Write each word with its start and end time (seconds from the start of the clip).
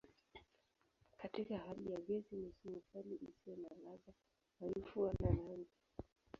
Katika 1.17 1.57
hali 1.57 1.91
ya 1.91 1.99
gesi 1.99 2.35
ni 2.35 2.51
sumu 2.63 2.81
kali 2.93 3.15
isiyo 3.15 3.55
na 3.57 3.69
ladha, 3.85 4.13
harufu 4.59 5.01
wala 5.01 5.17
rangi. 5.21 5.69